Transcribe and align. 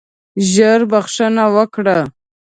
ژر 0.51 0.81
بخښنه 0.91 1.45
وکړه. 1.55 1.97